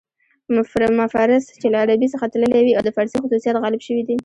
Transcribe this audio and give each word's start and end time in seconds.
مفرس 0.99 1.43
چې 1.59 1.67
له 1.73 1.77
عربي 1.83 2.07
څخه 2.13 2.25
تللي 2.33 2.59
وي 2.63 2.71
او 2.75 2.83
د 2.85 2.89
فارسي 2.95 3.17
خصوصیات 3.23 3.55
غالب 3.63 3.81
شوي 3.87 4.03
دي. 4.07 4.15